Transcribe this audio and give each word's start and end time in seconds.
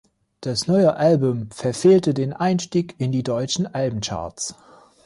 Das 0.39 0.65
neue 0.65 0.95
Album 0.95 1.51
verfehlte 1.51 2.15
den 2.15 2.33
Einstieg 2.33 2.95
in 2.97 3.11
die 3.11 3.21
deutschen 3.21 3.67
Albencharts. 3.71 4.55